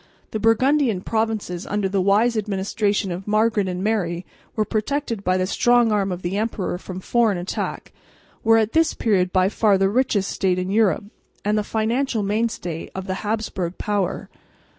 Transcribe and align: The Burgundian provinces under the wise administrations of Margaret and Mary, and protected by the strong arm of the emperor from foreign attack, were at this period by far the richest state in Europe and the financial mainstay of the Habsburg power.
The 0.31 0.39
Burgundian 0.39 1.01
provinces 1.01 1.67
under 1.67 1.87
the 1.87 2.01
wise 2.01 2.35
administrations 2.35 3.13
of 3.13 3.27
Margaret 3.27 3.67
and 3.67 3.83
Mary, 3.83 4.25
and 4.57 4.67
protected 4.67 5.23
by 5.23 5.37
the 5.37 5.45
strong 5.45 5.91
arm 5.91 6.11
of 6.11 6.23
the 6.23 6.37
emperor 6.37 6.79
from 6.79 7.01
foreign 7.01 7.37
attack, 7.37 7.91
were 8.43 8.57
at 8.57 8.71
this 8.73 8.95
period 8.95 9.31
by 9.31 9.47
far 9.47 9.77
the 9.77 9.89
richest 9.89 10.31
state 10.31 10.57
in 10.57 10.71
Europe 10.71 11.03
and 11.45 11.55
the 11.55 11.63
financial 11.63 12.23
mainstay 12.23 12.89
of 12.95 13.05
the 13.05 13.13
Habsburg 13.21 13.77
power. 13.77 14.27